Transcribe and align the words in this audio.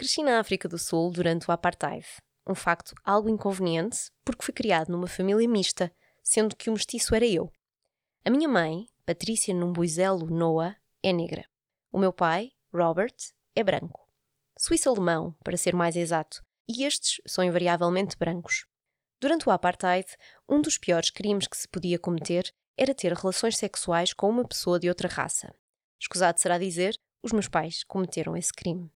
Cresci 0.00 0.22
na 0.22 0.40
África 0.40 0.66
do 0.66 0.78
Sul 0.78 1.10
durante 1.10 1.46
o 1.46 1.52
Apartheid. 1.52 2.06
Um 2.48 2.54
facto 2.54 2.94
algo 3.04 3.28
inconveniente, 3.28 4.10
porque 4.24 4.42
fui 4.42 4.54
criado 4.54 4.88
numa 4.88 5.06
família 5.06 5.46
mista, 5.46 5.92
sendo 6.22 6.56
que 6.56 6.70
o 6.70 6.72
mestiço 6.72 7.14
era 7.14 7.26
eu. 7.26 7.52
A 8.24 8.30
minha 8.30 8.48
mãe, 8.48 8.86
Patrícia 9.04 9.52
Numbuizelo 9.52 10.24
Noah, 10.24 10.74
é 11.02 11.12
negra. 11.12 11.44
O 11.92 11.98
meu 11.98 12.14
pai, 12.14 12.50
Robert, 12.72 13.14
é 13.54 13.62
branco. 13.62 14.08
Suíço-alemão, 14.56 15.36
para 15.44 15.58
ser 15.58 15.74
mais 15.74 15.94
exato, 15.96 16.42
e 16.66 16.84
estes 16.84 17.20
são 17.26 17.44
invariavelmente 17.44 18.16
brancos. 18.16 18.64
Durante 19.20 19.50
o 19.50 19.52
Apartheid, 19.52 20.08
um 20.48 20.62
dos 20.62 20.78
piores 20.78 21.10
crimes 21.10 21.46
que 21.46 21.58
se 21.58 21.68
podia 21.68 21.98
cometer 21.98 22.50
era 22.74 22.94
ter 22.94 23.12
relações 23.12 23.58
sexuais 23.58 24.14
com 24.14 24.30
uma 24.30 24.48
pessoa 24.48 24.80
de 24.80 24.88
outra 24.88 25.08
raça. 25.08 25.54
Escusado 26.00 26.40
será 26.40 26.56
dizer, 26.56 26.98
os 27.22 27.32
meus 27.32 27.48
pais 27.48 27.84
cometeram 27.84 28.34
esse 28.34 28.50
crime. 28.50 28.90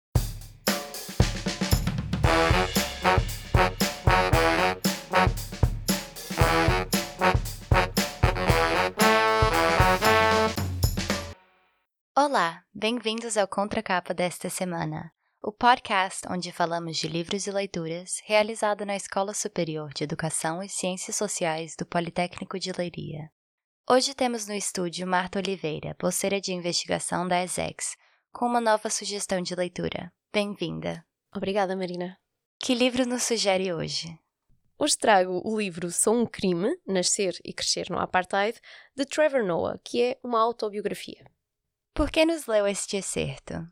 Olá, 12.30 12.62
bem-vindos 12.72 13.36
ao 13.36 13.48
Contracapa 13.48 14.14
desta 14.14 14.48
semana, 14.48 15.12
o 15.42 15.50
podcast 15.50 16.20
onde 16.30 16.52
falamos 16.52 16.96
de 16.96 17.08
livros 17.08 17.44
e 17.48 17.50
leituras 17.50 18.20
realizado 18.24 18.86
na 18.86 18.94
Escola 18.94 19.34
Superior 19.34 19.92
de 19.92 20.04
Educação 20.04 20.62
e 20.62 20.68
Ciências 20.68 21.16
Sociais 21.16 21.74
do 21.76 21.84
Politécnico 21.84 22.56
de 22.56 22.70
Leiria. 22.70 23.32
Hoje 23.90 24.14
temos 24.14 24.46
no 24.46 24.54
estúdio 24.54 25.08
Marta 25.08 25.40
Oliveira, 25.40 25.96
bolseira 25.98 26.40
de 26.40 26.52
investigação 26.52 27.26
da 27.26 27.42
ESEX, 27.42 27.96
com 28.32 28.46
uma 28.46 28.60
nova 28.60 28.88
sugestão 28.90 29.42
de 29.42 29.56
leitura. 29.56 30.12
Bem-vinda. 30.32 31.04
Obrigada, 31.34 31.74
Marina. 31.74 32.16
Que 32.60 32.76
livro 32.76 33.04
nos 33.06 33.24
sugere 33.24 33.72
hoje? 33.72 34.16
Hoje 34.78 34.96
trago 34.96 35.42
o 35.44 35.58
livro 35.58 35.90
Sou 35.90 36.14
um 36.14 36.26
Crime, 36.26 36.76
Nascer 36.86 37.34
e 37.44 37.52
Crescer 37.52 37.90
no 37.90 37.98
Apartheid, 37.98 38.56
de 38.94 39.04
Trevor 39.04 39.44
Noah, 39.44 39.80
que 39.82 40.00
é 40.00 40.18
uma 40.22 40.40
autobiografia. 40.40 41.24
Por 41.92 42.10
que 42.10 42.24
nos 42.24 42.46
leu 42.46 42.66
este 42.66 42.96
excerto? 42.96 43.66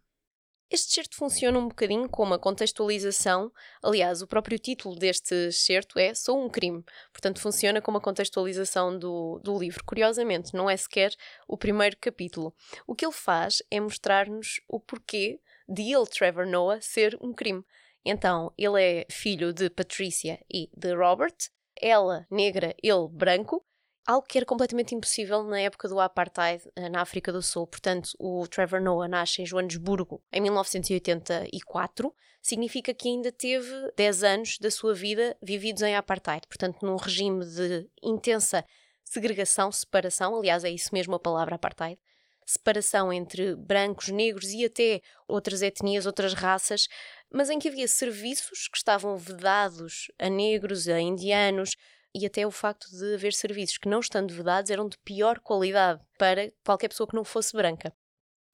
Este 0.71 0.91
excerto 0.91 1.17
funciona 1.17 1.59
um 1.59 1.69
bocadinho 1.69 2.09
como 2.11 2.35
a 2.35 2.39
contextualização. 2.39 3.51
Aliás, 3.83 4.21
o 4.21 4.27
próprio 4.27 4.59
título 4.59 4.97
deste 4.97 5.35
excerto 5.49 5.99
é 5.99 6.13
Sou 6.13 6.45
um 6.45 6.49
crime. 6.49 6.85
Portanto, 7.11 7.41
funciona 7.41 7.81
como 7.81 7.97
a 7.97 8.01
contextualização 8.03 8.99
do, 8.99 9.41
do 9.43 9.59
livro. 9.59 9.83
Curiosamente, 9.85 10.55
não 10.55 10.69
é 10.69 10.77
sequer 10.77 11.15
o 11.47 11.57
primeiro 11.57 11.97
capítulo. 11.99 12.55
O 12.87 12.95
que 12.95 13.07
ele 13.07 13.15
faz 13.15 13.63
é 13.71 13.81
mostrar-nos 13.81 14.61
o 14.69 14.79
porquê 14.79 15.41
de 15.67 15.83
ele, 15.95 16.07
Trevor 16.07 16.47
Noah, 16.47 16.83
ser 16.83 17.17
um 17.23 17.33
crime. 17.33 17.65
Então, 18.05 18.53
ele 18.59 18.83
é 18.83 19.07
filho 19.11 19.53
de 19.55 19.71
Patricia 19.71 20.39
e 20.53 20.69
de 20.77 20.95
Robert, 20.95 21.37
ela 21.81 22.27
negra, 22.31 22.75
ele 22.83 23.09
branco, 23.11 23.65
algo 24.09 24.27
que 24.27 24.39
era 24.39 24.47
completamente 24.47 24.95
impossível 24.95 25.45
na 25.45 25.61
época 25.61 25.87
do 25.87 26.01
apartheid 26.01 26.65
eh, 26.75 26.89
na 26.89 27.03
África 27.03 27.31
do 27.31 27.43
Sul. 27.43 27.67
Portanto, 27.67 28.13
o 28.19 28.49
Trevor 28.49 28.81
Noah 28.81 29.07
nasce 29.07 29.43
em 29.43 29.47
Joanesburgo 29.47 30.23
em 30.33 30.41
1984, 30.41 32.15
significa 32.41 32.95
que 32.95 33.07
ainda 33.07 33.31
teve 33.31 33.71
10 33.95 34.25
anos 34.25 34.59
da 34.59 34.71
sua 34.71 34.95
vida 34.95 35.37
vividos 35.43 35.83
em 35.83 35.95
apartheid, 35.95 36.47
portanto, 36.49 36.79
num 36.87 36.97
regime 36.97 37.45
de 37.45 37.87
intensa 38.03 38.65
segregação, 39.05 39.71
separação, 39.71 40.35
aliás, 40.35 40.65
é 40.65 40.71
isso 40.71 40.89
mesmo 40.93 41.15
a 41.15 41.21
palavra 41.21 41.57
apartheid. 41.57 42.01
Separação 42.47 43.13
entre 43.13 43.55
brancos, 43.57 44.09
negros 44.09 44.51
e 44.53 44.65
até 44.65 45.03
outras 45.27 45.61
etnias, 45.61 46.07
outras 46.07 46.33
raças, 46.33 46.89
mas 47.31 47.51
em 47.51 47.59
que 47.59 47.69
havia 47.69 47.87
serviços 47.87 48.69
que 48.69 48.79
estavam 48.79 49.19
vedados 49.19 50.11
a 50.19 50.31
negros, 50.31 50.89
a 50.89 50.99
indianos, 50.99 51.77
e 52.19 52.27
até 52.27 52.47
o 52.47 52.51
facto 52.51 52.91
de 52.91 53.15
haver 53.15 53.33
serviços 53.33 53.79
que, 53.79 53.89
não 53.89 54.01
estando 54.01 54.35
vedados, 54.35 54.71
eram 54.71 54.89
de 54.89 54.99
pior 54.99 55.39
qualidade 55.39 56.01
para 56.19 56.53
qualquer 56.65 56.89
pessoa 56.89 57.07
que 57.07 57.15
não 57.15 57.25
fosse 57.25 57.57
branca. 57.57 57.95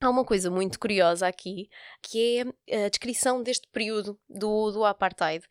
Há 0.01 0.09
uma 0.09 0.25
coisa 0.25 0.51
muito 0.51 0.79
curiosa 0.79 1.25
aqui, 1.25 1.69
que 2.01 2.45
é 2.69 2.85
a 2.85 2.89
descrição 2.89 3.41
deste 3.41 3.67
período 3.69 4.19
do, 4.29 4.71
do 4.71 4.85
apartheid 4.85 5.45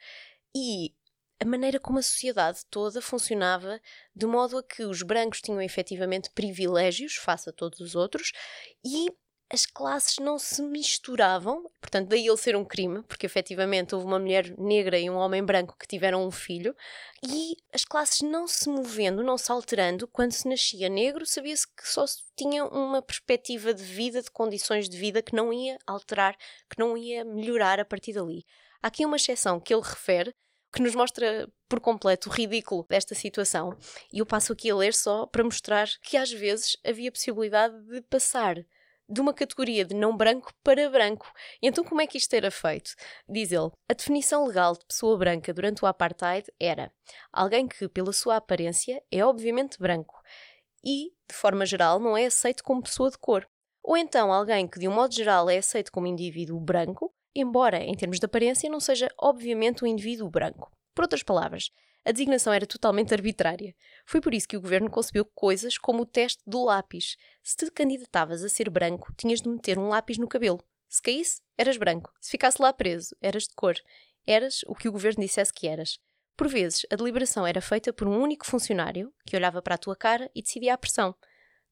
e 0.55 0.95
a 1.41 1.45
maneira 1.45 1.81
como 1.81 1.99
a 1.99 2.03
sociedade 2.03 2.61
toda 2.71 3.03
funcionava, 3.03 3.81
de 4.15 4.27
modo 4.27 4.59
a 4.59 4.63
que 4.63 4.85
os 4.85 5.03
brancos 5.03 5.41
tinham 5.41 5.61
efetivamente 5.61 6.31
privilégios 6.31 7.17
face 7.17 7.51
a 7.51 7.53
todos 7.53 7.81
os 7.81 7.97
outros 7.97 8.33
e 8.85 9.09
as 9.55 9.67
classes 9.67 10.19
não 10.19 10.37
se 10.37 10.61
misturavam, 10.61 11.71
portanto, 11.81 12.09
daí 12.09 12.27
ele 12.27 12.37
ser 12.37 12.57
um 12.57 12.65
crime, 12.65 13.05
porque 13.05 13.25
efetivamente 13.25 13.95
houve 13.95 14.05
uma 14.05 14.19
mulher 14.19 14.53
negra 14.59 14.99
e 14.99 15.09
um 15.09 15.15
homem 15.15 15.45
branco 15.45 15.77
que 15.79 15.87
tiveram 15.87 16.27
um 16.27 16.31
filho, 16.33 16.75
e 17.23 17.57
as 17.73 17.85
classes 17.85 18.21
não 18.23 18.49
se 18.49 18.69
movendo, 18.69 19.23
não 19.23 19.39
se 19.39 19.53
alterando. 19.53 20.09
Quando 20.09 20.33
se 20.33 20.49
nascia 20.49 20.89
negro, 20.89 21.25
sabia-se 21.25 21.69
que 21.69 21.89
só 21.89 22.05
se 22.05 22.25
tinha 22.37 22.65
uma 22.65 23.01
perspectiva 23.01 23.73
de 23.73 23.85
vida, 23.85 24.21
de 24.21 24.31
condições 24.31 24.89
de 24.89 24.99
vida 24.99 25.23
que 25.23 25.37
não 25.37 25.53
ia 25.53 25.79
alterar, 25.87 26.37
que 26.69 26.77
não 26.77 26.97
ia 26.97 27.25
melhorar 27.25 27.79
a 27.79 27.85
partir 27.85 28.13
dali. 28.13 28.45
Há 28.83 28.89
aqui 28.89 29.07
uma 29.07 29.17
exceção 29.17 29.61
que 29.61 29.73
ele 29.73 29.85
refere, 29.85 30.35
que 30.73 30.83
nos 30.83 30.97
mostra 30.97 31.49
por 31.69 31.79
completo 31.79 32.29
o 32.29 32.33
ridículo 32.33 32.85
desta 32.91 33.15
situação. 33.15 33.79
E 34.13 34.19
eu 34.19 34.27
passo 34.27 34.53
aqui 34.53 34.69
a 34.69 34.75
ler 34.75 34.95
só 34.95 35.27
para 35.27 35.45
mostrar 35.45 35.89
que 36.03 36.17
às 36.17 36.33
vezes 36.33 36.77
havia 36.85 37.13
possibilidade 37.13 37.81
de 37.85 38.01
passar 38.03 38.57
de 39.09 39.21
uma 39.21 39.35
categoria 39.35 39.85
de 39.85 39.95
não 39.95 40.17
branco 40.17 40.53
para 40.63 40.89
branco. 40.89 41.31
Então, 41.63 41.85
como 41.85 42.01
é 42.01 42.07
que 42.07 42.19
isto 42.19 42.35
era 42.35 42.51
feito? 42.51 42.93
Diz 43.29 43.53
ele: 43.53 43.71
a 43.89 43.95
definição 43.95 44.47
legal 44.47 44.75
de 44.75 44.85
pessoa 44.87 45.17
branca 45.19 45.53
durante 45.53 45.85
o 45.85 45.87
apartheid 45.87 46.47
era 46.59 46.93
alguém 47.33 47.67
que, 47.67 47.89
pela 47.89 48.13
sua 48.13 48.37
aparência, 48.37 49.03
é 49.11 49.25
obviamente 49.25 49.79
branco 49.79 50.21
e, 50.85 51.11
de 51.29 51.35
forma 51.35 51.65
geral, 51.65 51.99
não 51.99 52.17
é 52.17 52.27
aceito 52.27 52.63
como 52.63 52.83
pessoa 52.83 53.11
de 53.11 53.19
cor. 53.19 53.49
Ou 53.83 53.97
então 53.97 54.33
alguém 54.33 54.69
que, 54.69 54.79
de 54.79 54.87
um 54.87 54.93
modo 54.93 55.15
geral, 55.15 55.49
é 55.49 55.59
aceito 55.59 55.91
como 55.91 56.07
indivíduo 56.07 56.61
branco, 56.61 57.13
embora, 57.35 57.79
em 57.79 57.95
termos 57.95 58.19
de 58.19 58.27
aparência, 58.27 58.71
não 58.71 58.81
seja 58.81 59.09
obviamente 59.19 59.85
um 59.85 59.87
indivíduo 59.87 60.31
branco. 60.31 60.71
Por 60.95 61.03
outras 61.03 61.23
palavras, 61.23 61.71
a 62.05 62.13
designação 62.13 62.53
era 62.53 62.67
totalmente 62.67 63.15
arbitrária. 63.15 63.75
Foi 64.05 64.21
por 64.21 64.35
isso 64.35 64.47
que 64.47 64.57
o 64.57 64.61
governo 64.61 64.91
concebeu 64.91 65.25
coisas 65.25 65.79
como 65.79 66.03
o 66.03 66.07
teste 66.07 66.43
do 66.47 66.63
lápis. 66.65 67.17
Se 67.43 67.57
te 67.57 67.71
candidatavas 67.71 68.45
a 68.45 68.49
ser 68.49 68.69
branco, 68.69 69.13
tinhas 69.17 69.41
de 69.41 69.49
meter 69.49 69.79
um 69.79 69.89
lápis 69.89 70.19
no 70.19 70.29
cabelo. 70.29 70.63
Se 70.87 71.01
caísse, 71.01 71.41
eras 71.57 71.79
branco. 71.79 72.13
Se 72.21 72.31
ficasse 72.31 72.61
lá 72.61 72.73
preso, 72.73 73.17
eras 73.23 73.45
de 73.45 73.55
cor. 73.55 73.75
Eras 74.27 74.63
o 74.67 74.75
que 74.75 74.89
o 74.89 74.93
governo 74.93 75.23
dissesse 75.23 75.53
que 75.53 75.67
eras. 75.67 75.99
Por 76.37 76.49
vezes, 76.49 76.85
a 76.91 76.97
deliberação 76.97 77.47
era 77.47 77.61
feita 77.61 77.93
por 77.93 78.07
um 78.07 78.21
único 78.21 78.47
funcionário 78.47 79.13
que 79.25 79.37
olhava 79.37 79.63
para 79.63 79.77
a 79.77 79.79
tua 79.79 79.97
cara 79.97 80.31
e 80.35 80.43
decidia 80.43 80.75
a 80.75 80.79
pressão. 80.79 81.15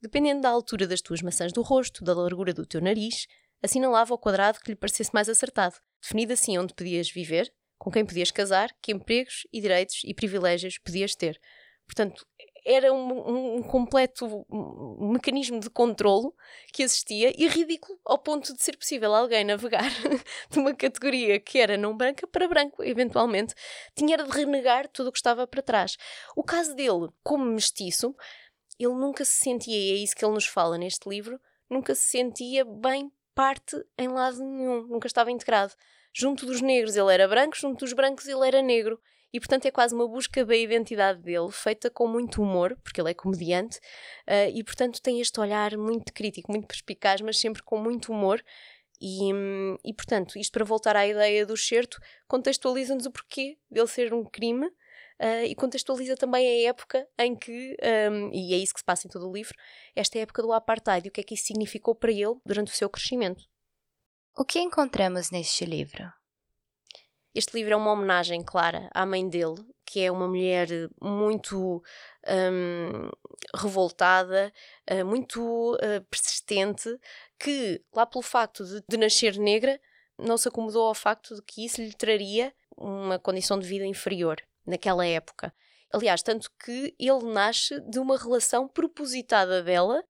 Dependendo 0.00 0.41
da 0.41 0.48
altura 0.48 0.87
das 0.87 1.00
tuas 1.00 1.21
maçãs 1.21 1.53
do 1.53 1.62
rosto, 1.62 2.03
da 2.03 2.15
largura 2.15 2.54
do 2.54 2.66
teu 2.66 2.81
nariz, 2.81 3.26
assinalava 3.62 4.15
o 4.15 4.19
quadrado 4.19 4.60
que 4.60 4.71
lhe 4.71 4.76
parecesse 4.76 5.12
mais 5.12 5.28
acertado, 5.28 5.76
definido 6.00 6.32
assim 6.32 6.59
onde 6.59 6.75
podias 6.75 7.10
viver, 7.10 7.53
com 7.82 7.91
quem 7.91 8.06
podias 8.06 8.31
casar, 8.31 8.72
que 8.81 8.93
empregos 8.93 9.44
e 9.53 9.60
direitos 9.60 10.03
e 10.04 10.15
privilégios 10.15 10.78
podias 10.78 11.16
ter. 11.16 11.41
Portanto, 11.84 12.25
era 12.65 12.93
um, 12.93 13.56
um, 13.56 13.62
completo 13.65 14.47
mecanismo 15.00 15.59
de 15.59 15.69
controlo 15.69 16.32
que 16.72 16.84
existia 16.84 17.34
e 17.37 17.48
ridículo 17.48 17.98
ao 18.04 18.19
ponto 18.19 18.54
de 18.54 18.62
ser 18.62 18.76
possível 18.76 19.12
alguém 19.12 19.42
navegar 19.42 19.91
de 20.48 20.59
uma 20.60 20.72
categoria 20.72 21.41
que 21.41 21.59
era 21.59 21.76
não 21.76 21.97
branca 21.97 22.25
para 22.25 22.47
branco, 22.47 22.84
eventualmente, 22.84 23.53
tinha 23.97 24.16
de 24.16 24.31
renegar 24.31 24.87
tudo 24.87 25.09
o 25.09 25.12
que 25.12 25.19
estava 25.19 25.44
para 25.44 25.60
trás. 25.60 25.97
O 26.37 26.44
caso 26.44 26.76
dele, 26.76 27.09
como 27.25 27.44
mestiço, 27.44 28.15
ele 28.78 28.94
nunca 28.94 29.25
se 29.25 29.41
sentia, 29.41 29.76
e 29.76 29.91
é 29.91 29.97
isso 29.97 30.15
que 30.15 30.25
ele 30.25 30.34
nos 30.34 30.47
fala 30.47 30.78
neste 30.78 31.09
livro, 31.09 31.41
nunca 31.69 31.97
se 31.97 32.03
sentia 32.03 32.65
bem 32.65 33.10
parte 33.34 33.76
em 33.98 34.09
lado 34.09 34.38
nenhum, 34.43 34.87
nunca 34.87 35.06
estava 35.06 35.31
integrado 35.31 35.75
junto 36.15 36.45
dos 36.45 36.60
negros 36.60 36.97
ele 36.97 37.12
era 37.12 37.27
branco, 37.27 37.56
junto 37.56 37.84
dos 37.84 37.92
brancos 37.92 38.27
ele 38.28 38.47
era 38.47 38.60
negro. 38.60 39.01
E 39.33 39.41
portanto 39.41 39.65
é 39.65 39.71
quase 39.71 39.95
uma 39.95 40.06
busca 40.06 40.45
da 40.45 40.54
identidade 40.54 41.22
dele, 41.22 41.51
feita 41.51 41.89
com 41.89 42.06
muito 42.06 42.42
humor, 42.42 42.77
porque 42.84 43.01
ele 43.01 43.12
é 43.12 43.15
comediante, 43.15 43.78
uh, 44.28 44.54
e 44.54 44.62
portanto 44.62 45.01
tem 45.01 45.22
este 45.22 45.41
olhar 45.41 45.74
muito 45.78 46.12
crítico, 46.12 46.53
muito 46.53 46.66
perspicaz, 46.66 47.22
mas 47.22 47.39
sempre 47.39 47.62
com 47.62 47.78
muito 47.78 48.12
humor. 48.12 48.45
E, 49.01 49.33
hum, 49.33 49.77
e 49.84 49.92
portanto, 49.95 50.39
isto 50.39 50.53
para 50.53 50.65
voltar 50.65 50.97
à 50.97 51.06
ideia 51.06 51.47
do 51.47 51.56
certo, 51.56 51.98
contextualiza-nos 52.28 53.06
o 53.06 53.10
porquê 53.10 53.56
dele 53.71 53.89
ser 53.89 54.12
um 54.12 54.22
crime 54.22 54.71
uh, 55.22 55.45
e 55.45 55.54
contextualiza 55.54 56.16
também 56.16 56.47
a 56.47 56.69
época 56.69 57.07
em 57.19 57.36
que, 57.36 57.77
um, 58.10 58.30
e 58.33 58.53
é 58.53 58.57
isso 58.57 58.74
que 58.74 58.80
se 58.80 58.84
passa 58.84 59.07
em 59.07 59.10
todo 59.10 59.28
o 59.28 59.33
livro, 59.33 59.54
esta 59.95 60.19
época 60.19 60.42
do 60.42 60.53
apartheid 60.53 61.07
e 61.07 61.09
o 61.09 61.13
que 61.13 61.21
é 61.21 61.24
que 61.24 61.34
isso 61.34 61.47
significou 61.47 61.95
para 61.95 62.10
ele 62.10 62.36
durante 62.45 62.72
o 62.72 62.74
seu 62.74 62.91
crescimento. 62.91 63.45
O 64.36 64.45
que 64.45 64.59
encontramos 64.59 65.30
neste 65.30 65.65
livro? 65.65 66.13
Este 67.34 67.57
livro 67.57 67.72
é 67.72 67.77
uma 67.77 67.92
homenagem 67.92 68.42
clara 68.42 68.91
à 68.92 69.07
mãe 69.07 69.27
dele, 69.27 69.65
que 69.86 70.01
é 70.01 70.10
uma 70.10 70.27
mulher 70.27 70.69
muito 71.01 71.83
um, 72.28 73.10
revoltada, 73.54 74.53
uh, 74.91 75.04
muito 75.04 75.75
uh, 75.77 76.04
persistente, 76.10 76.98
que, 77.39 77.83
lá 77.95 78.04
pelo 78.04 78.22
facto 78.22 78.65
de, 78.65 78.83
de, 78.86 78.97
nascer 78.98 79.39
negra, 79.39 79.80
não 80.18 80.36
se 80.36 80.48
acomodou 80.48 80.86
ao 80.86 80.95
facto 80.95 81.34
de 81.34 81.42
que 81.42 81.65
isso 81.65 81.80
lhe 81.80 81.95
traria 81.95 82.54
uma 82.77 83.18
condição 83.18 83.59
de 83.59 83.66
vida 83.66 83.86
inferior 83.86 84.42
naquela 84.66 85.06
época. 85.06 85.53
Aliás, 85.92 86.22
tanto 86.22 86.50
que 86.64 86.94
ele 86.98 87.24
nasce 87.32 87.80
de 87.80 87.98
uma 87.98 88.16
relação 88.16 88.66
propositada 88.66 89.62
dela 89.62 90.03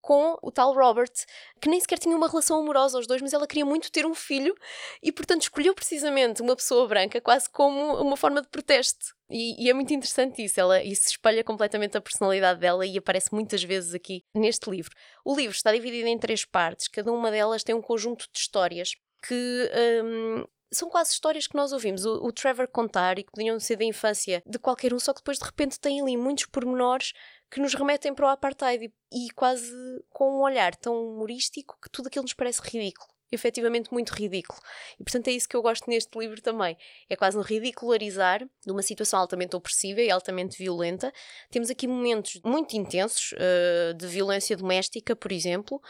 com 0.00 0.36
o 0.42 0.50
tal 0.50 0.74
Robert, 0.74 1.12
que 1.60 1.68
nem 1.68 1.78
sequer 1.78 1.98
tinha 1.98 2.16
uma 2.16 2.28
relação 2.28 2.58
amorosa 2.58 2.96
aos 2.96 3.06
dois, 3.06 3.20
mas 3.20 3.32
ela 3.32 3.46
queria 3.46 3.64
muito 3.64 3.92
ter 3.92 4.06
um 4.06 4.14
filho 4.14 4.54
e, 5.02 5.12
portanto, 5.12 5.42
escolheu 5.42 5.74
precisamente 5.74 6.40
uma 6.40 6.56
pessoa 6.56 6.88
branca 6.88 7.20
quase 7.20 7.48
como 7.50 8.00
uma 8.00 8.16
forma 8.16 8.40
de 8.40 8.48
protesto. 8.48 9.14
E, 9.28 9.62
e, 9.62 9.70
é 9.70 9.74
muito 9.74 9.92
interessante 9.92 10.42
isso, 10.42 10.58
ela, 10.58 10.82
isso 10.82 11.08
espelha 11.08 11.44
completamente 11.44 11.96
a 11.96 12.00
personalidade 12.00 12.60
dela 12.60 12.84
e 12.84 12.98
aparece 12.98 13.32
muitas 13.32 13.62
vezes 13.62 13.94
aqui 13.94 14.24
neste 14.34 14.68
livro. 14.70 14.90
O 15.24 15.36
livro 15.36 15.54
está 15.54 15.70
dividido 15.72 16.08
em 16.08 16.18
três 16.18 16.44
partes, 16.44 16.88
cada 16.88 17.12
uma 17.12 17.30
delas 17.30 17.62
tem 17.62 17.74
um 17.74 17.82
conjunto 17.82 18.26
de 18.32 18.38
histórias 18.38 18.92
que 19.22 19.70
um, 20.02 20.44
são 20.72 20.88
quase 20.88 21.12
histórias 21.12 21.46
que 21.46 21.56
nós 21.56 21.72
ouvimos 21.72 22.04
o, 22.04 22.24
o, 22.24 22.32
Trevor 22.32 22.68
contar 22.68 23.18
e 23.18 23.24
que 23.24 23.32
podiam 23.32 23.58
ser 23.58 23.76
da 23.76 23.84
infância 23.84 24.42
de 24.46 24.58
qualquer 24.58 24.94
um, 24.94 24.98
só 24.98 25.12
que 25.12 25.20
depois 25.20 25.38
de 25.38 25.44
repente 25.44 25.80
tem 25.80 26.00
ali 26.00 26.16
muitos 26.16 26.46
pormenores 26.46 27.12
que 27.50 27.60
nos 27.60 27.74
remetem 27.74 28.14
para 28.14 28.26
o 28.26 28.28
apartheid 28.28 28.84
e, 28.84 29.26
e 29.26 29.30
quase 29.30 29.72
com 30.10 30.38
um 30.38 30.42
olhar 30.42 30.74
tão 30.76 30.94
humorístico 30.94 31.76
que 31.82 31.90
tudo 31.90 32.06
aquilo 32.06 32.22
nos 32.22 32.34
parece 32.34 32.60
ridículo. 32.62 33.10
Efetivamente 33.32 33.92
muito 33.92 34.10
ridículo. 34.10 34.58
E 34.98 35.04
portanto 35.04 35.28
é 35.28 35.30
isso 35.30 35.48
que 35.48 35.56
eu 35.56 35.62
gosto 35.62 35.88
neste 35.88 36.18
livro 36.18 36.42
também. 36.42 36.76
É 37.08 37.14
quase 37.14 37.38
um 37.38 37.42
ridicularizar 37.42 38.40
de 38.40 38.72
uma 38.72 38.82
situação 38.82 39.20
altamente 39.20 39.54
opressiva 39.54 40.00
e 40.00 40.10
altamente 40.10 40.58
violenta. 40.58 41.12
Temos 41.48 41.70
aqui 41.70 41.86
momentos 41.86 42.40
muito 42.44 42.76
intensos 42.76 43.32
uh, 43.32 43.94
de 43.94 44.06
violência 44.08 44.56
doméstica, 44.56 45.14
por 45.14 45.30
exemplo, 45.30 45.80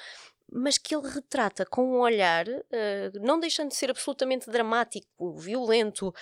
mas 0.52 0.78
que 0.78 0.94
ele 0.94 1.08
retrata 1.08 1.64
com 1.64 1.82
um 1.84 2.00
olhar, 2.00 2.46
uh, 2.48 3.20
não 3.20 3.38
deixando 3.38 3.68
de 3.68 3.76
ser 3.76 3.90
absolutamente 3.90 4.50
dramático, 4.50 5.36
violento, 5.36 6.12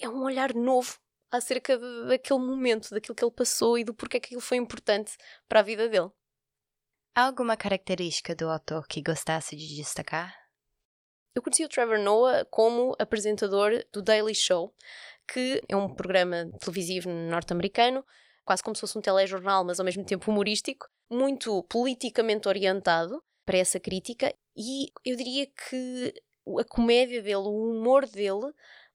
é 0.00 0.08
um 0.08 0.22
olhar 0.22 0.54
novo 0.54 0.98
acerca 1.30 1.78
daquele 2.06 2.40
momento, 2.40 2.90
daquilo 2.90 3.14
que 3.14 3.24
ele 3.24 3.34
passou 3.34 3.78
e 3.78 3.84
do 3.84 3.94
porquê 3.94 4.18
que 4.18 4.28
aquilo 4.28 4.40
foi 4.40 4.56
importante 4.56 5.16
para 5.48 5.60
a 5.60 5.62
vida 5.62 5.88
dele. 5.88 6.10
Há 7.14 7.22
alguma 7.22 7.56
característica 7.56 8.34
do 8.34 8.48
autor 8.48 8.86
que 8.86 9.02
gostasse 9.02 9.56
de 9.56 9.76
destacar? 9.76 10.34
Eu 11.34 11.42
conheci 11.42 11.64
o 11.64 11.68
Trevor 11.68 11.98
Noah 11.98 12.44
como 12.46 12.94
apresentador 12.98 13.84
do 13.92 14.02
Daily 14.02 14.34
Show, 14.34 14.74
que 15.26 15.62
é 15.68 15.76
um 15.76 15.94
programa 15.94 16.50
televisivo 16.60 17.10
norte-americano, 17.10 18.04
quase 18.48 18.62
como 18.62 18.74
se 18.74 18.80
fosse 18.80 18.96
um 18.96 19.02
telejornal, 19.02 19.62
mas 19.62 19.78
ao 19.78 19.84
mesmo 19.84 20.02
tempo 20.02 20.30
humorístico, 20.30 20.86
muito 21.10 21.62
politicamente 21.64 22.48
orientado 22.48 23.22
para 23.44 23.58
essa 23.58 23.78
crítica, 23.78 24.34
e 24.56 24.86
eu 25.04 25.14
diria 25.16 25.46
que 25.46 26.14
a 26.58 26.64
comédia 26.64 27.22
dele, 27.22 27.36
o 27.36 27.72
humor 27.72 28.06
dele, 28.06 28.50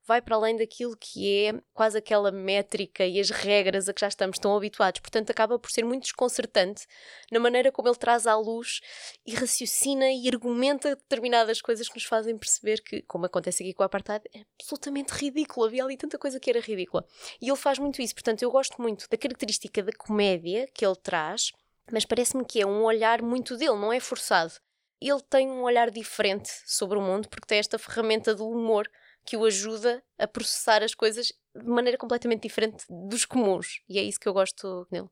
vai 0.06 0.22
para 0.22 0.36
além 0.36 0.58
daquilo 0.58 0.98
que 0.98 1.46
é 1.46 1.54
quase 1.74 1.98
aquela 1.98 2.32
métrica 2.32 3.06
e 3.06 3.20
as 3.20 3.30
regras 3.30 3.88
a 3.88 3.94
que 3.94 4.02
já 4.02 4.08
estamos 4.08 4.38
tão 4.38 4.56
habituados. 4.56 5.00
Portanto, 5.00 5.30
acaba 5.30 5.58
por 5.58 5.72
ser 5.72 5.84
muito 5.84 6.04
desconcertante 6.04 6.86
na 7.32 7.40
maneira 7.40 7.72
como 7.72 7.88
ele 7.88 7.98
traz 7.98 8.28
à 8.28 8.36
luz 8.36 8.82
e 9.26 9.34
raciocina 9.34 10.12
e 10.12 10.28
argumenta 10.28 10.96
determinadas 10.96 11.62
coisas 11.62 11.88
que 11.88 11.96
nos 11.96 12.04
fazem 12.04 12.38
perceber 12.38 12.82
que, 12.82 13.02
como 13.04 13.26
acontece 13.26 13.64
aqui 13.64 13.74
com 13.74 13.84
a 13.84 13.86
apartheid, 13.86 14.24
é 14.36 14.42
absolutamente 14.60 15.14
ridículo. 15.14 15.68
Havia 15.68 15.84
ali 15.84 15.98
tanta 15.98 16.18
coisa 16.18 16.40
que 16.40 16.50
era 16.50 16.60
ridícula. 16.60 17.06
E 17.42 17.50
ele 17.50 17.58
faz 17.58 17.80
muito 17.80 18.02
isso. 18.02 18.14
Portanto, 18.14 18.44
eu 18.44 18.52
gosto 18.52 18.82
muito 18.82 19.08
da 19.10 19.18
característica 19.18 19.82
da 19.82 19.94
comédia 19.94 20.68
que 20.74 20.86
ele 20.86 20.96
traz, 20.96 21.52
mas 21.92 22.06
parece-me 22.06 22.46
que 22.46 22.62
é 22.62 22.66
um 22.66 22.84
olhar 22.84 23.22
muito 23.22 23.56
dele, 23.56 23.76
não 23.76 23.94
é 23.94 24.00
forçado. 24.00 24.54
Ele 25.00 25.22
tem 25.30 25.50
um 25.50 25.64
olhar 25.64 25.90
diferente 25.92 26.50
sobre 26.66 26.98
o 26.98 27.02
mundo 27.02 27.28
porque 27.28 27.48
tem 27.48 27.60
esta 27.60 27.78
ferramenta 27.78 28.34
do 28.34 28.48
humor 28.48 28.90
que 29.26 29.38
o 29.38 29.46
ajuda 29.46 30.04
a 30.18 30.28
processar 30.28 30.84
as 30.84 30.94
coisas 30.94 31.28
de 31.56 31.66
maneira 31.66 31.98
completamente 31.98 32.44
diferente 32.44 32.86
dos 32.90 33.26
comuns. 33.26 33.82
E 33.88 33.98
é 34.00 34.04
isso 34.04 34.20
que 34.20 34.28
eu 34.28 34.34
gosto 34.34 34.88
nele. 34.92 35.10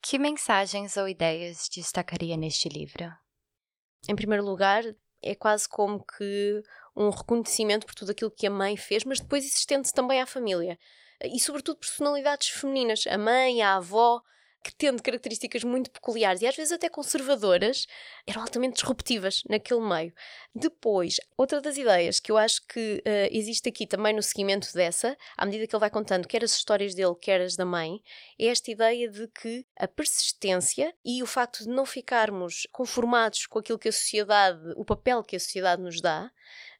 Que 0.00 0.18
mensagens 0.18 0.96
ou 0.96 1.08
ideias 1.08 1.68
destacaria 1.68 2.36
neste 2.36 2.68
livro? 2.68 3.12
Em 4.08 4.14
primeiro 4.14 4.44
lugar, 4.44 4.84
é 5.20 5.34
quase 5.34 5.68
como 5.68 6.04
que 6.04 6.62
um 6.96 7.10
reconhecimento 7.10 7.86
por 7.86 7.94
tudo 7.94 8.12
aquilo 8.12 8.30
que 8.30 8.46
a 8.46 8.50
mãe 8.50 8.76
fez, 8.76 9.04
mas 9.04 9.20
depois 9.20 9.44
existente 9.44 9.92
também 9.92 10.20
à 10.20 10.26
família. 10.26 10.78
E, 11.22 11.38
sobretudo, 11.40 11.78
personalidades 11.78 12.48
femininas. 12.48 13.06
A 13.08 13.18
mãe, 13.18 13.60
a 13.60 13.76
avó, 13.76 14.22
que 14.68 14.74
tendo 14.74 15.02
características 15.02 15.64
muito 15.64 15.90
peculiares 15.90 16.42
e 16.42 16.46
às 16.46 16.54
vezes 16.54 16.72
até 16.72 16.90
conservadoras, 16.90 17.86
eram 18.26 18.42
altamente 18.42 18.74
disruptivas 18.74 19.42
naquele 19.48 19.80
meio. 19.80 20.12
Depois, 20.54 21.16
outra 21.38 21.58
das 21.58 21.78
ideias 21.78 22.20
que 22.20 22.30
eu 22.30 22.36
acho 22.36 22.60
que 22.66 23.02
uh, 23.06 23.28
existe 23.30 23.70
aqui 23.70 23.86
também 23.86 24.14
no 24.14 24.22
seguimento 24.22 24.70
dessa, 24.74 25.16
à 25.38 25.46
medida 25.46 25.66
que 25.66 25.74
ele 25.74 25.80
vai 25.80 25.88
contando 25.88 26.28
quer 26.28 26.44
as 26.44 26.54
histórias 26.54 26.94
dele, 26.94 27.14
quer 27.18 27.40
as 27.40 27.56
da 27.56 27.64
mãe, 27.64 28.02
é 28.38 28.46
esta 28.46 28.70
ideia 28.70 29.08
de 29.08 29.26
que 29.28 29.64
a 29.78 29.88
persistência 29.88 30.94
e 31.02 31.22
o 31.22 31.26
facto 31.26 31.64
de 31.64 31.70
não 31.70 31.86
ficarmos 31.86 32.66
conformados 32.70 33.46
com 33.46 33.60
aquilo 33.60 33.78
que 33.78 33.88
a 33.88 33.92
sociedade, 33.92 34.60
o 34.76 34.84
papel 34.84 35.24
que 35.24 35.36
a 35.36 35.40
sociedade 35.40 35.80
nos 35.80 36.02
dá, 36.02 36.30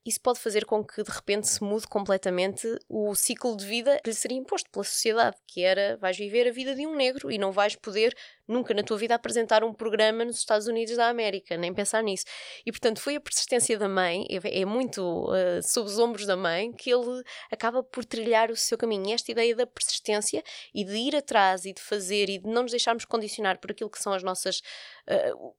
isso 0.08 0.20
pode 0.20 0.40
fazer 0.40 0.64
com 0.64 0.82
que 0.82 1.02
de 1.02 1.10
repente 1.10 1.46
se 1.46 1.62
mude 1.62 1.86
completamente 1.86 2.66
o 2.88 3.14
ciclo 3.14 3.56
de 3.56 3.64
vida 3.66 4.00
que 4.02 4.08
lhe 4.08 4.16
seria 4.16 4.38
imposto 4.38 4.70
pela 4.70 4.84
sociedade, 4.84 5.36
que 5.46 5.62
era 5.62 5.96
vais 5.98 6.16
viver 6.16 6.48
a 6.48 6.50
vida 6.50 6.74
de 6.74 6.86
um 6.86 6.94
negro 6.94 7.30
e 7.30 7.36
não 7.36 7.52
vais 7.52 7.76
poder 7.76 8.16
nunca 8.46 8.72
na 8.72 8.82
tua 8.82 8.96
vida 8.96 9.14
apresentar 9.14 9.62
um 9.62 9.74
programa 9.74 10.24
nos 10.24 10.38
Estados 10.38 10.66
Unidos 10.66 10.96
da 10.96 11.08
América, 11.08 11.56
nem 11.58 11.74
pensar 11.74 12.02
nisso. 12.02 12.24
E 12.64 12.72
portanto 12.72 13.00
foi 13.00 13.16
a 13.16 13.20
persistência 13.20 13.78
da 13.78 13.88
mãe, 13.88 14.26
é, 14.30 14.62
é 14.62 14.64
muito 14.64 15.02
uh, 15.02 15.62
sob 15.62 15.88
os 15.88 15.98
ombros 15.98 16.24
da 16.24 16.36
mãe, 16.36 16.72
que 16.72 16.90
ele 16.90 17.22
acaba 17.50 17.82
por 17.82 18.04
trilhar 18.04 18.50
o 18.50 18.56
seu 18.56 18.78
caminho. 18.78 19.10
E 19.10 19.12
esta 19.12 19.30
ideia 19.30 19.54
da 19.54 19.66
persistência 19.66 20.42
e 20.74 20.84
de 20.84 20.96
ir 20.96 21.14
atrás 21.14 21.66
e 21.66 21.72
de 21.74 21.82
fazer 21.82 22.30
e 22.30 22.38
de 22.38 22.48
não 22.48 22.62
nos 22.62 22.70
deixarmos 22.70 23.04
condicionar 23.04 23.58
por 23.58 23.70
aquilo 23.70 23.90
que 23.90 24.02
são 24.02 24.12
as 24.12 24.22
nossas. 24.22 24.62
Uh, 25.06 25.54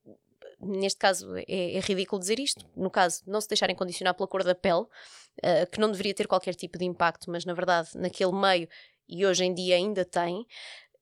neste 0.61 0.99
caso 0.99 1.35
é, 1.35 1.43
é, 1.47 1.79
ridículo 1.79 2.19
dizer 2.19 2.39
isto, 2.39 2.65
no 2.75 2.89
caso, 2.89 3.21
não 3.25 3.39
se 3.39 3.47
deixarem 3.47 3.75
condicionar 3.75 4.13
pela 4.13 4.27
cor 4.27 4.43
da 4.43 4.55
pele, 4.55 4.81
uh, 4.81 5.69
que 5.71 5.79
não 5.79 5.91
deveria 5.91 6.13
ter 6.13 6.27
qualquer 6.27 6.55
tipo 6.55 6.77
de 6.77 6.85
impacto, 6.85 7.31
mas 7.31 7.45
na 7.45 7.53
verdade, 7.53 7.89
naquele 7.95 8.33
meio, 8.33 8.67
e 9.07 9.25
hoje 9.25 9.43
em 9.43 9.53
dia 9.53 9.75
ainda 9.75 10.05
tem, 10.05 10.45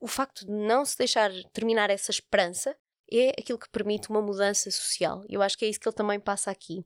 o 0.00 0.06
facto 0.06 0.46
de 0.46 0.52
não 0.52 0.84
se 0.84 0.96
deixar 0.96 1.30
terminar 1.52 1.90
essa 1.90 2.10
esperança 2.10 2.76
é 3.10 3.30
aquilo 3.38 3.58
que 3.58 3.68
permite 3.70 4.10
uma 4.10 4.22
mudança 4.22 4.70
social. 4.70 5.24
Eu 5.28 5.42
acho 5.42 5.56
que 5.56 5.64
é 5.64 5.68
isso 5.68 5.80
que 5.80 5.88
ele 5.88 5.96
também 5.96 6.20
passa 6.20 6.50
aqui. 6.50 6.84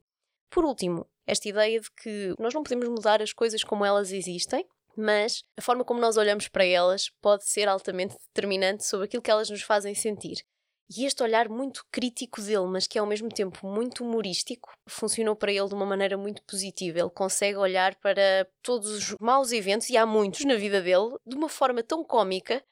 Por 0.49 0.65
último, 0.65 1.07
esta 1.27 1.49
ideia 1.49 1.81
de 1.81 1.91
que 1.91 2.35
nós 2.39 2.55
não 2.55 2.63
podemos 2.63 2.89
mudar 2.89 3.23
as 3.23 3.33
coisas 3.33 3.63
como 3.65 3.85
elas 3.85 4.13
existem, 4.13 4.67
mas 4.97 5.45
a 5.57 5.63
forma 5.63 5.85
como 5.85 6.01
nós 6.01 6.17
olhamos 6.17 6.49
para 6.49 6.65
elas 6.65 7.11
pode 7.21 7.45
ser 7.49 7.69
altamente 7.69 8.17
determinante 8.27 8.85
sobre 8.85 9.07
aquilo 9.07 9.23
que 9.23 9.31
elas 9.31 9.49
nos 9.49 9.63
fazem 9.63 9.95
sentir. 9.95 10.45
E 10.95 11.07
este 11.07 11.23
olhar 11.23 11.49
muito 11.49 11.87
crítico 11.91 12.43
dele, 12.43 12.67
mas 12.67 12.87
que 12.87 12.99
é 12.99 13.01
ao 13.01 13.07
mesmo 13.07 13.29
tempo 13.29 13.67
muito 13.67 14.05
humorístico, 14.05 14.77
funcionou 14.87 15.35
para 15.35 15.53
ele 15.53 15.69
de 15.69 15.75
uma 15.75 15.87
maneira 15.87 16.19
muito 16.19 16.43
positiva. 16.43 16.99
Ele 16.99 17.11
consegue 17.11 17.57
olhar 17.57 17.95
para 17.97 18.47
todos 18.63 18.91
os 18.91 19.17
maus 19.19 19.53
eventos, 19.53 19.89
e 19.89 19.97
há 19.97 20.05
muitos 20.05 20.45
na 20.45 20.55
vida 20.57 20.83
dele, 20.83 21.17
de 21.27 21.37
uma 21.37 21.49
forma 21.49 21.83
tão 21.83 22.05
cômica, 22.05 22.63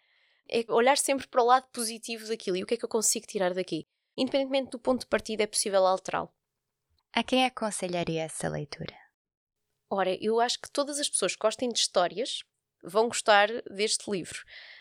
é 0.49 0.65
olhar 0.69 0.99
sempre 0.99 1.27
para 1.29 1.43
o 1.43 1.47
lado 1.47 1.67
positivo 1.73 2.27
daquilo. 2.27 2.57
E 2.57 2.63
o 2.63 2.67
que 2.67 2.75
é 2.75 2.77
que 2.77 2.85
eu 2.85 2.89
consigo 2.89 3.27
tirar 3.27 3.55
daqui? 3.55 3.87
Independentemente 4.17 4.73
do 4.73 4.79
ponto 4.79 5.01
de 5.01 5.07
partida, 5.07 5.45
é 5.45 5.47
possível 5.47 5.87
alterá-lo. 5.87 6.31
A 7.13 7.23
quem 7.23 7.45
aconselharia 7.45 8.25
essa 8.25 8.49
leitura? 8.49 8.95
Ora, 9.89 10.15
eu 10.23 10.41
acho 10.41 10.61
que 10.61 10.71
todas 10.71 10.99
as 11.01 11.09
pessoas 11.09 11.35
que 11.35 11.41
gostem 11.41 11.69
de 11.69 11.79
histórias 11.79 12.45
vão 12.83 13.09
gostar 13.09 13.49
deste 13.71 14.11
livro, 14.11 14.41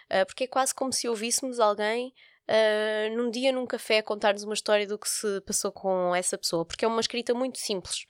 ah, 0.10 0.26
porque 0.26 0.44
é 0.44 0.48
quase 0.48 0.74
como 0.74 0.94
se 0.94 1.08
ouvíssemos 1.08 1.60
alguém 1.60 2.14
uh, 2.50 3.16
num 3.16 3.30
dia 3.30 3.52
num 3.52 3.66
café 3.66 4.02
contar-nos 4.02 4.44
uma 4.44 4.54
história 4.54 4.88
do 4.88 4.98
que 4.98 5.08
se 5.08 5.42
passou 5.42 5.72
com 5.72 6.14
essa 6.16 6.38
pessoa, 6.38 6.66
porque 6.66 6.84
é 6.84 6.88
uma 6.88 7.02
escrita 7.02 7.34
muito 7.34 7.60
simples. 7.60 8.06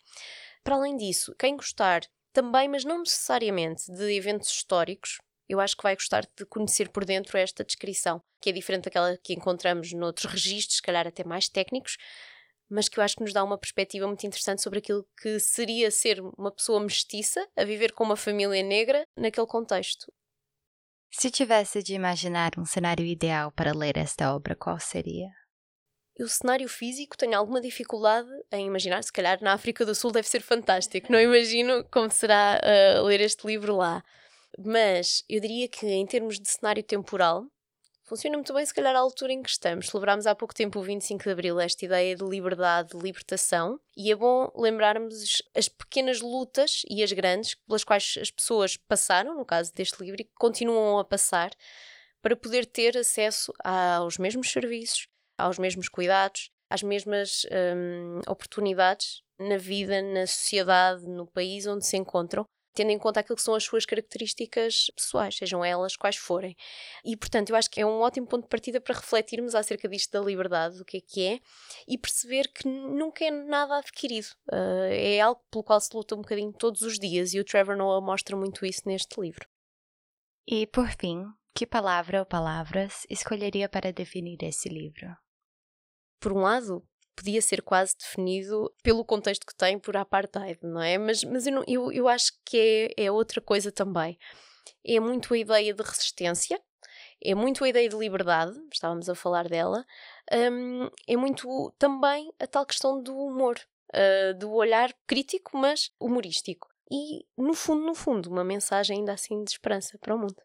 Para 0.63 0.75
além 0.75 0.97
disso, 0.97 1.35
quem 1.37 1.55
gostar 1.55 2.01
também, 2.33 2.67
mas 2.67 2.85
não 2.85 2.99
necessariamente, 2.99 3.91
de 3.91 4.15
eventos 4.15 4.49
históricos, 4.49 5.19
eu 5.47 5.59
acho 5.59 5.75
que 5.75 5.83
vai 5.83 5.95
gostar 5.95 6.27
de 6.37 6.45
conhecer 6.45 6.89
por 6.89 7.03
dentro 7.03 7.37
esta 7.37 7.63
descrição, 7.63 8.21
que 8.39 8.49
é 8.49 8.53
diferente 8.53 8.83
daquela 8.85 9.17
que 9.17 9.33
encontramos 9.33 9.91
noutros 9.93 10.31
registros, 10.31 10.77
se 10.77 10.81
calhar 10.81 11.07
até 11.07 11.23
mais 11.23 11.49
técnicos, 11.49 11.97
mas 12.69 12.87
que 12.87 12.99
eu 12.99 13.03
acho 13.03 13.15
que 13.15 13.23
nos 13.23 13.33
dá 13.33 13.43
uma 13.43 13.57
perspectiva 13.57 14.05
muito 14.05 14.25
interessante 14.27 14.61
sobre 14.61 14.77
aquilo 14.77 15.07
que 15.19 15.39
seria 15.39 15.89
ser 15.89 16.21
uma 16.37 16.51
pessoa 16.51 16.79
mestiça 16.79 17.45
a 17.57 17.63
viver 17.63 17.93
com 17.93 18.03
uma 18.03 18.15
família 18.15 18.61
negra 18.61 19.03
naquele 19.17 19.47
contexto. 19.47 20.05
Se 21.11 21.29
tivesse 21.29 21.81
de 21.81 21.93
imaginar 21.93 22.51
um 22.57 22.65
cenário 22.65 23.05
ideal 23.05 23.51
para 23.51 23.75
ler 23.75 23.97
esta 23.97 24.33
obra, 24.33 24.55
qual 24.55 24.79
seria? 24.79 25.29
o 26.23 26.27
cenário 26.27 26.67
físico 26.67 27.17
tenho 27.17 27.37
alguma 27.37 27.61
dificuldade 27.61 28.29
em 28.51 28.67
imaginar. 28.67 29.01
Se 29.03 29.11
calhar 29.11 29.41
na 29.41 29.53
África 29.53 29.85
do 29.85 29.95
Sul 29.95 30.11
deve 30.11 30.27
ser 30.27 30.41
fantástico. 30.41 31.11
Não 31.11 31.19
imagino 31.19 31.85
como 31.85 32.11
será 32.11 32.59
uh, 32.61 33.03
ler 33.05 33.21
este 33.21 33.47
livro 33.47 33.77
lá. 33.77 34.03
Mas 34.57 35.23
eu 35.29 35.39
diria 35.39 35.67
que, 35.67 35.85
em 35.87 36.05
termos 36.05 36.39
de 36.39 36.49
cenário 36.49 36.83
temporal, 36.83 37.45
funciona 38.09 38.35
muito 38.35 38.51
bem, 38.53 38.65
se 38.65 38.73
calhar, 38.73 38.95
à 38.95 38.99
altura 38.99 39.31
em 39.31 39.43
que 39.43 39.49
estamos. 39.49 39.87
Celebrámos 39.87 40.25
há 40.25 40.33
pouco 40.33 40.53
tempo, 40.53 40.79
o 40.79 40.83
25 40.83 41.23
de 41.23 41.29
Abril, 41.29 41.59
esta 41.59 41.85
ideia 41.85 42.15
de 42.15 42.25
liberdade, 42.25 42.89
de 42.89 42.97
libertação, 42.97 43.79
e 43.95 44.11
é 44.11 44.15
bom 44.15 44.51
lembrarmos 44.55 45.43
as 45.55 45.69
pequenas 45.69 46.19
lutas 46.19 46.81
e 46.89 47.03
as 47.03 47.11
grandes 47.11 47.53
pelas 47.53 47.83
quais 47.83 48.17
as 48.19 48.31
pessoas 48.31 48.75
passaram, 48.75 49.37
no 49.37 49.45
caso 49.45 49.71
deste 49.73 50.03
livro, 50.03 50.21
e 50.21 50.29
continuam 50.35 50.97
a 50.97 51.05
passar, 51.05 51.51
para 52.19 52.35
poder 52.35 52.65
ter 52.65 52.97
acesso 52.97 53.53
aos 53.63 54.17
mesmos 54.17 54.51
serviços, 54.51 55.07
aos 55.37 55.59
mesmos 55.59 55.87
cuidados, 55.87 56.49
às 56.67 56.81
mesmas 56.81 57.45
hum, 57.45 58.21
oportunidades 58.27 59.21
na 59.39 59.57
vida, 59.57 60.01
na 60.01 60.25
sociedade, 60.25 61.07
no 61.07 61.27
país 61.27 61.65
onde 61.67 61.85
se 61.85 61.95
encontram 61.95 62.43
tendo 62.73 62.91
em 62.91 62.99
conta 62.99 63.19
aquilo 63.19 63.35
que 63.35 63.41
são 63.41 63.55
as 63.55 63.63
suas 63.63 63.85
características 63.85 64.91
pessoais, 64.95 65.35
sejam 65.35 65.63
elas 65.63 65.95
quais 65.95 66.15
forem. 66.15 66.55
E, 67.03 67.17
portanto, 67.17 67.49
eu 67.49 67.55
acho 67.55 67.69
que 67.69 67.81
é 67.81 67.85
um 67.85 67.99
ótimo 68.01 68.27
ponto 68.27 68.43
de 68.43 68.49
partida 68.49 68.79
para 68.79 68.95
refletirmos 68.95 69.55
acerca 69.55 69.87
disto 69.87 70.11
da 70.11 70.21
liberdade, 70.21 70.77
do 70.77 70.85
que 70.85 70.97
é 70.97 71.01
que 71.01 71.27
é, 71.27 71.39
e 71.87 71.97
perceber 71.97 72.47
que 72.47 72.67
nunca 72.67 73.25
é 73.25 73.31
nada 73.31 73.77
adquirido. 73.77 74.27
Uh, 74.51 74.91
é 74.91 75.19
algo 75.19 75.41
pelo 75.51 75.63
qual 75.63 75.79
se 75.79 75.95
luta 75.95 76.15
um 76.15 76.21
bocadinho 76.21 76.53
todos 76.53 76.81
os 76.81 76.99
dias, 76.99 77.33
e 77.33 77.39
o 77.39 77.45
Trevor 77.45 77.75
Noah 77.75 78.05
mostra 78.05 78.35
muito 78.35 78.65
isso 78.65 78.81
neste 78.85 79.19
livro. 79.19 79.47
E, 80.47 80.65
por 80.67 80.89
fim, 80.89 81.25
que 81.53 81.65
palavra 81.65 82.19
ou 82.19 82.25
palavras 82.25 83.05
escolheria 83.09 83.67
para 83.67 83.91
definir 83.91 84.41
esse 84.43 84.69
livro? 84.69 85.15
Por 86.19 86.33
um 86.33 86.39
lado, 86.39 86.85
podia 87.19 87.41
ser 87.41 87.61
quase 87.61 87.95
definido 87.97 88.73
pelo 88.81 89.03
contexto 89.03 89.45
que 89.45 89.55
tem 89.55 89.77
por 89.77 89.97
apartheid, 89.97 90.57
não 90.63 90.81
é? 90.81 90.97
Mas, 90.97 91.23
mas 91.23 91.45
eu, 91.45 91.63
eu, 91.67 91.91
eu 91.91 92.07
acho 92.07 92.31
que 92.45 92.93
é, 92.97 93.05
é 93.05 93.11
outra 93.11 93.41
coisa 93.41 93.71
também. 93.71 94.17
É 94.85 94.99
muito 94.99 95.33
a 95.33 95.37
ideia 95.37 95.73
de 95.73 95.83
resistência, 95.83 96.59
é 97.21 97.35
muito 97.35 97.63
a 97.63 97.69
ideia 97.69 97.89
de 97.89 97.97
liberdade, 97.97 98.57
estávamos 98.71 99.09
a 99.09 99.15
falar 99.15 99.49
dela, 99.49 99.85
um, 100.31 100.89
é 101.05 101.17
muito 101.17 101.73
também 101.77 102.31
a 102.39 102.47
tal 102.47 102.65
questão 102.65 103.01
do 103.01 103.15
humor, 103.15 103.59
uh, 103.93 104.37
do 104.37 104.51
olhar 104.53 104.93
crítico, 105.05 105.57
mas 105.57 105.91
humorístico. 105.99 106.69
E, 106.89 107.25
no 107.37 107.53
fundo, 107.53 107.85
no 107.85 107.93
fundo, 107.93 108.29
uma 108.29 108.43
mensagem 108.43 108.99
ainda 108.99 109.13
assim 109.13 109.43
de 109.43 109.51
esperança 109.51 109.97
para 109.99 110.15
o 110.15 110.17
mundo. 110.17 110.41